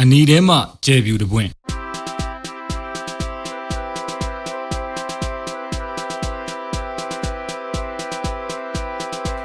[0.00, 1.50] အနီထဲမှကျဲပြူတပွင့်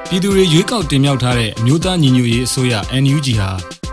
[0.07, 2.73] ပြည်သူတွေရွေးကောက်တင်မြှောက်ထားတဲ့အမျိုးသားညီညွတ်ရေးအစိုးရ
[3.03, 3.49] NUG ဟာ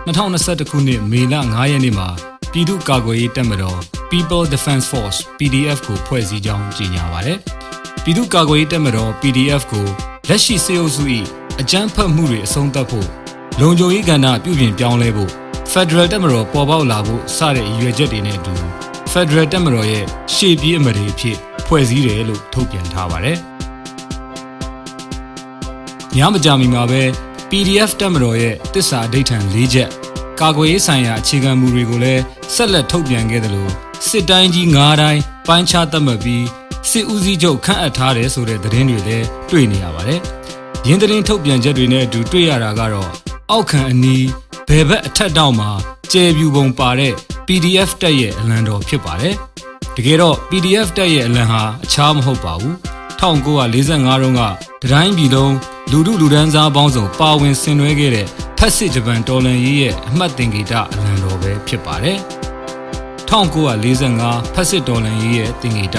[0.07, 2.09] 2021ခုနှစ်မေလ9ရက်နေ့မှာ
[2.53, 3.79] ပြည်သူ့ကာကွယ်ရေးတပ်မတော်
[4.11, 7.39] People Defense Force PDF ကိုဖွဲ့စည်းကြောင်းကြေညာပါတယ်။
[8.05, 9.87] ပြည်သူ့ကာကွယ်ရေးတပ်မတော် PDF ကို
[10.29, 11.05] လက်ရှိစေအုပ်စု၏
[11.63, 13.09] အကြမ်းဖက်မှုတွေအဆုံးသတ်ဖို့
[13.61, 15.31] လုံခြုံရေးကဏ္ဍပြုပြင်ပြောင်းလဲဖို့
[15.73, 18.55] Federal တပ်မတော်ပေါ်ပေါက်လာဖို့စတဲ့ရည်ရွယ်ချက်တွေနဲ့အတူ
[19.13, 20.05] Federal တပ်မတော်ရဲ့
[20.35, 23.37] ရှေ့ပြေးအမတွေအဖြစ်ဖွဲ့စည်းတယ်လို့ထုတ်ပြန်ထားပါတယ်။
[26.17, 27.03] ညမကြမီမှာပဲ
[27.51, 29.89] PDF တပ်မတော်ရဲ့တစ္ဆာအဋိဌံ၄ချက်
[30.41, 32.23] ကာကွယ်ရေးဆိုင်ရာအခြေခံမူတွေကိုလည်း
[32.55, 33.73] ဆက်လက်ထုတ်ပြန်ခဲ့တယ်လို့
[34.09, 36.45] စစ်တိုင်းကြီး၅တိုင်းပိုင်းခြားသတ်မှတ်ပြီး
[36.91, 40.23] စစ်ဦးစီးချုပ်ခန့်အပ်ထားတယ်ဆိုတဲ့သတင်းတွေလည်းတွေ့နေရပါတယ်။
[40.89, 43.11] ရင်းသတင်းထုတ်ပြန်ချက်တွေနဲ့အတူတွေ့ရတာကတော့
[43.51, 44.27] အောက်ခံအနီး
[44.69, 45.71] ဘယ်ဘက်အထက်တောင်မှာ
[46.13, 47.13] ကျဲပြူပုံပါတဲ့
[47.47, 49.35] PDF တက်ရဲ့အလံတော်ဖြစ်ပါတယ်။
[49.97, 52.75] တကယ်တော့ PDF တက်ရဲ့အလံဟာအခြားမဟုတ်ပါဘူး။
[53.21, 54.43] 1945တုန်းက
[54.83, 55.55] တတိုင်းပြည်လုံး
[55.91, 58.27] လူမှုလူဒန်းစားပေါင်းစုံပါဝင်ဆင်နွှဲခဲ့တဲ့
[58.59, 62.19] ဖက်စစ်ဂျပန်တော်လန်ရေးရဲ့အမှတ်သင်္ကေတအလံတော်ပဲဖြစ်ပါတယ်။
[63.31, 65.97] 1945ဖက်စစ်တော်လန်ရေးရဲ့သင်္ကေတ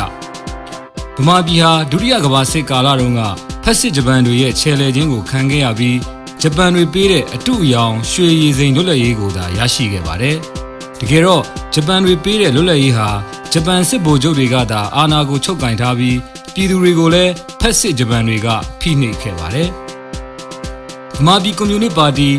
[1.18, 3.22] ဗမာပြည်ဟာဒုတိယကမ္ဘာစစ်ကာလတုန်းက
[3.64, 5.98] ဖက်စစ်ဂျပန်တွေရဲ့ခြေလှယ်ခြင်းကိုခံခဲ့ရပြီး
[6.42, 10.38] ဂျပန်တွေပေးတဲ့အတုအယောင်ရွှေရည်စိန်လွတ်လပ်ရေးကိုသာရရှိခဲ့ပါတယ်။
[11.00, 13.10] တကယ်တော့ဂျပန်တွေပေးတဲ့လွတ်လပ်ရေးဟာ
[13.54, 16.18] ဂျပန်စစ်ဗိုလ်ချုပ်တွေကသာအာဏာကိုချုပ်ကင်ထားပြီး
[16.54, 18.48] ပြည်သူတွေကိုလည်းဖက်စစ်ဂျပန်တွေက
[18.80, 19.70] ဖိနှိပ်ခဲ့ပါတယ်။
[21.16, 22.30] ဗမာပြည်ကွန်မြူနစ်ပါတီ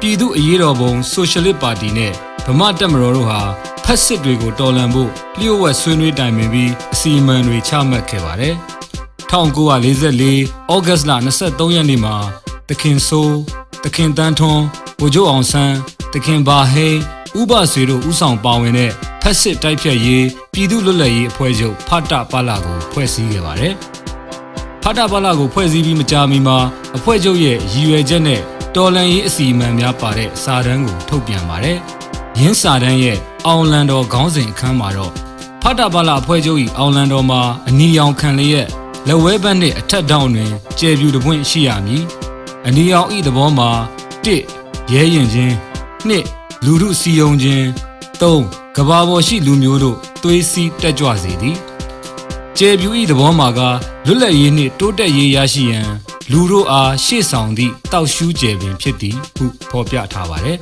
[0.00, 2.12] ပြည်သူ့အရေးတော်ပုံဆိုရှယ်လစ်ပါတီနဲ့
[2.46, 3.40] ဗမာတက်မတော်တို့ဟာ
[3.84, 8.56] ဖက်စစ်တွေကိုတော်လှန်ဖို့လျှို့ဝှက်ဆွေးနွေးတိုင်ပင်ပြီးအစီအမံတွေချမှတ်ခဲ့ပါတယ်။
[9.32, 12.14] 1944ဩဂတ်စ်လ23ရက်နေ့မှာ
[12.68, 13.36] တခင်ဆိုး
[13.84, 14.64] တခင်တန်းထွန်း
[14.98, 15.76] ဗိုလ်ချုပ်အောင်ဆန်း
[16.14, 16.88] တခင်ဘာဟိ
[17.38, 18.90] ဥပဆွေတို့ဥဆောင်ပါဝင်တဲ့
[19.22, 23.74] ဖက်စစ်တိုက်ဖြတ်ရေးပြည်သူ့လွတ်လပ်ရေးအဖွဲ့ချုပ်ဖတ်တာပါလာကိုဖွဲ့စည်းခဲ့ပါတယ်။
[24.82, 26.58] ဖတ်တာပါလာကိုဖွဲ့စည်းပြီးမကြာမီမှာ
[26.96, 28.40] အဖွဲ့ချုပ်ရဲ့ရည်ရွယ်ချက်နဲ့
[28.76, 31.78] တော်လန်ရေးအစီအမံများပါတဲ့စာတမ်းကိုထုတ်ပြန်ပါတယ်။
[32.40, 35.12] ရင်းစာတမ်းရဲ့အောင်လန်တော်ခေါင်းစဉ်အခန်းမှာတော့
[35.62, 38.68] ဖတ်တာပါလာအဖွဲ့ချုပ်၏အောင်လန်တော်မှာအနီရောင်ခံလျက်
[39.06, 42.04] လက်ဝဲဘက်နှင့်အထက်တောင်တွင်ကျယ်ပြူတပွင့်ရှိရမည်။
[42.66, 43.70] အနီရောင်ဤသဘောမှာ
[44.24, 45.54] 1ရဲရင်ချင်း
[46.08, 47.66] 2လူမှုစီယုံခြင်း
[48.20, 51.56] 3ကဘာပေါ်ရှိလူမျိုးတို့သွေးစည်းတက်ကြွစေသည်
[52.58, 53.60] ကျေပြူဤသဘောမှာက
[54.06, 55.88] လွတ်လပ်ရေးနှင့်တိုးတက်ရေးရရှိရန်
[56.30, 60.58] လူတို့အားရှေ့ဆောင်သည့်တောက်ရှူးကျယ်ပင်ဖြစ်သည်ဟုဖော်ပြထားပါတယ်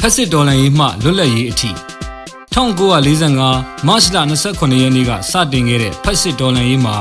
[0.00, 1.70] ဖက်စစ်ဒေါ်လာရေးမှလွတ်လပ်ရေးအထိ
[2.54, 6.96] 1945မတ်လ29ရက်နေ့ကစတင်ခဲ့တဲ့ဖက်စစ်ဒေါ်လာရေးမှာ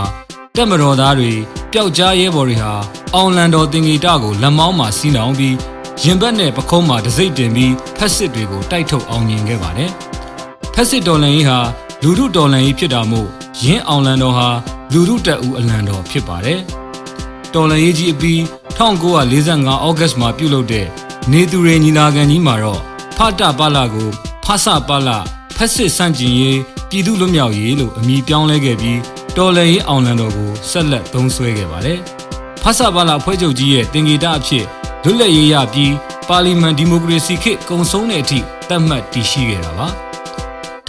[0.58, 1.32] တက်မတော်သားတွေ
[1.72, 2.74] ပျောက်ကြားရဲဘော်တွေဟာ
[3.16, 5.56] အောင်လန်တော်တင်ဂီတကိုလက်မောင်းမှာစီးနှောင်ပြီး
[6.04, 9.92] ရင်ဘတ်နဲ့ပခုံးမှာတစိမ့်တင်ပြီးဖက်စစ်တွေကိုတိုက်ထုတ်အောင်မြင်ခဲ့ပါတယ်။
[10.74, 11.60] ဖက်စစ်တော်လှန်ရေးဟာ
[12.04, 13.28] လူထုတော်လှန်ရေးဖြစ်တာမို့
[13.64, 14.50] ရင်းအောင်လန်တော်ဟာ
[14.94, 16.60] လူထုတပ်ဦးအလံတော်ဖြစ်ပါတယ်။
[17.54, 18.40] တော်လှန်ရေးကြီးအပြီး
[18.80, 20.88] 1945ဩဂတ်မှာပြုလုပ်တဲ့
[21.32, 22.82] နေသူရေညီလာခံကြီးမှာတော့
[23.18, 24.10] ဖာတာပါလာကို
[24.46, 25.18] ဖာဆပါလာ
[25.56, 26.60] ဖက်စစ်စန့်ကျင်ရေး
[26.90, 29.00] ပြည်သူ့လွတ်မြောက်ရေးလို့အမည်ပြောင်းလဲခဲ့ပြီး
[29.38, 32.00] တော်လှန်ရေးအောင်လန်တော်ကိုဆက်လက်သုံးစွဲခဲ့ပါတယ်။
[32.64, 34.66] ဖာဆပါလာဖွဲ့ချုပ်ကြီးရဲ့တင်ဂီတအဖြစ်
[35.04, 35.94] လွတ်လပ်ရေးရပြီး
[36.30, 38.40] ပါလီမန်ဒီမိုကရေစီခေတ်ကုံဆုံးတဲ့အထိ
[38.70, 39.88] တတ်မှတ်တည်ရှိခဲ့တာပါ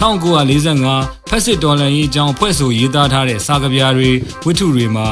[0.01, 4.11] 1945ဖက်စစ်တော်လှန်ရေးအကြောင်းဖွဲ့ဆိုရေးသားထားတဲ့စာကဗျာတွေ
[4.45, 5.07] ဝတ္ထုတွေမှာ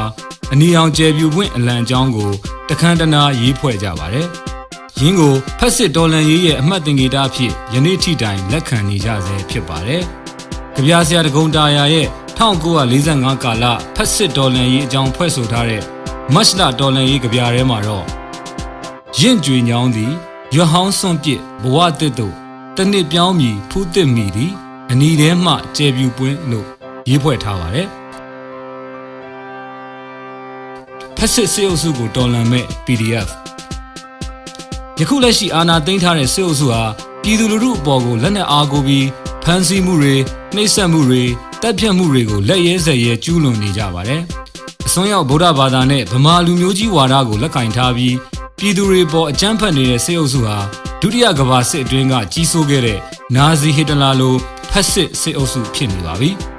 [0.54, 2.32] အနီအောင်ကျယ်ပြူပွင့်အလံအကြောင်းကို
[2.70, 4.28] တခမ်းတနာရေးဖွဲ့ကြပါတယ်။
[5.00, 10.04] ရင်းကိုဖက်စစ်တော်လှန်ရေးရဲ့အမှတ်သင်္ကေတအဖြစ်ယနေ့ထိတိုင်လက်ခံနေကြဆဲဖြစ်ပါတယ်။
[10.76, 12.08] ကြပြဆရာတကုံတာယာရဲ့
[12.40, 15.84] 1945ကာလဖက်စစ်တော်လှန်ရေးအကြောင်းဖွဲ့ဆိုထားတဲ့
[16.34, 18.06] မတ်လတော်လှန်ရေးကြပြထဲမှာတော့
[19.20, 20.14] ရင့်ကြွေညောင်းသည်
[20.56, 22.36] ရွဟောင်းစွန့်ပစ်ဘဝတစ်တို့
[22.78, 24.52] တနစ်ပြောင်းမြည်ဖူးတစ်မိသည်
[24.92, 26.68] အနီထဲမှကျဲပြူပွင့်လို့
[27.10, 27.88] ရေးဖွဲ့ထားပါတယ်
[31.18, 33.30] ဖက်စစ်စေအုပ်စုကိုတော်လှန်မဲ့ PDF
[35.00, 36.84] ယခုလက်ရှိအာဏာသိမ်းထားတဲ့စေအုပ်စုဟာ
[37.22, 39.08] ပြည်သူလူထုအပေါ်ကိုလက်နက်အားကိုပြီး
[39.46, 40.16] ဖမ်းဆီးမှုတွေ
[40.56, 41.24] နှိပ်စက်မှုတွေ
[41.62, 44.22] တပ်ဖြတ်မှုတွေကိုလက်ရဲစက်ရဲကျူးလွန်နေကြပါတယ်
[44.88, 48.16] အစွန်းရောက်ဗုဒ္ဓဘာသာနဲ့ဗမာလူမျိုးကြီးဝါဒကိုလက်ကင်ထားပြီး
[48.58, 50.58] ပြည်သူတွေပေါ်အကြမ်းဖက်နေတဲ့စစ်အုပ်စုဟာ
[51.02, 53.00] ဒုတိယကမ္ဘာစစ်အတွင်းကကြီးစိုးခဲ့တဲ့
[53.36, 54.36] နာဇီဟစ်တလာလို
[54.72, 56.32] ဖက်စစ်စစ်အုပ်စုဖြစ်နေပါပြီ။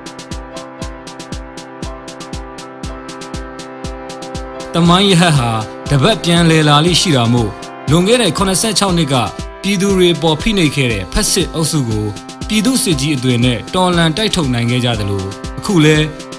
[4.74, 5.50] တမိုင်းရဟဟာ
[5.90, 7.50] တပတ်ပြန်လည်လာလိရှိတာမို့
[7.90, 9.14] လွန်ခဲ့တဲ့86နှစ်က
[9.62, 12.06] ပြည်သူတွေပေါ်ဖိနှိပ်ခဲ့တဲ့ဖက်စစ်အုပ်စုကို
[12.54, 15.24] ပြည်သူစစ်ကြီးအသွင်နဲ့တော်လန်တိုက်ထုတ်နိုင်ခဲ့ကြသလို
[15.58, 15.96] အခုလဲ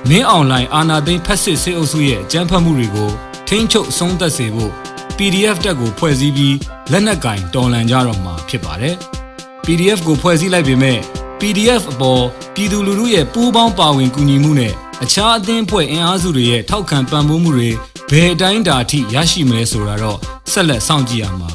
[0.10, 3.10] မင်းအွန်လိုင်းအာနာသိန်းဖက်စစ်စစ်အုပ်စုရဲ့ကြမ်းဖက်မှုတွေကို
[3.48, 4.72] ထိန်းချုပ်ဆုံးသက်စေဖို့
[5.18, 6.56] PDF တက်ကိုဖွဲ့စည်းပြီး
[6.92, 8.96] လက်နက်ကင်တော်လှန်ကြတော့မှာဖြစ်ပါတယ်။
[9.66, 11.00] PDF ကိုဖွဲ့စည်းလိုက်ပေမဲ့
[11.40, 12.24] PDF အပေါ်
[12.56, 14.74] ပြည်သူလူထုရဲ့ပူးပေါင်းပါဝင်ကူညီမှုနဲ့
[15.04, 17.70] အခြားအသင်းအဖွဲ့အင်အားစုတွေရဲ့ထောက်ခံပံ့ပိုးမှုတွေ
[18.12, 20.18] ဘယ်အတိုင်းတာအထိရရှိမလဲဆိုတာတော့
[20.52, 21.50] ဆက်လက်စောင့်ကြည့်ရမှာ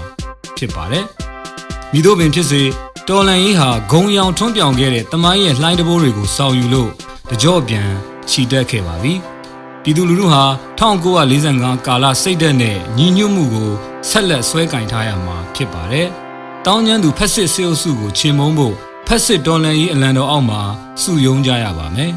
[0.56, 1.04] ဖြစ်ပါတယ်။
[1.92, 2.62] မိတို့ပင်ဖြစ်စေ
[3.10, 6.90] တော်လန်ရေးဟာဂုံရောင်ထွန်းပြောင်ခဲ့တဲ့တမိုင်းရဲ့လှိုင်းတဘိုးတွေကိုစောင့်ယူလို့
[7.30, 7.90] တကြော့ပြန်
[8.30, 9.14] ခြိတက်ခဲ့ပါပြီ။
[9.82, 10.44] ပြည်သူလူထုဟာ
[10.80, 13.70] 1945ကာလစိတ်သက်နဲ့ညီညွတ်မှုကို
[14.08, 16.08] ဆက်လက်ဆွဲကင်ထားရမှာဖြစ်ပါတယ်။
[16.66, 18.74] တောင်းကျမ်းသူဖက်စစ်စေအုပ်စုကိုချေမှုန်းဖို့
[19.06, 20.60] ဖက်စစ်တော်လန်ရေးအလံတော်အောက်မှာ
[21.02, 22.12] စုယုံကြရပါမယ်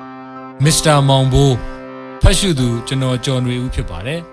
[0.64, 1.56] ။မစ္စတာမောင်ဘိုး
[2.22, 4.22] ဖတ်ရှုသူကျွန်တော်ကျော်ຫນွေဦးဖြစ်ပါတယ်။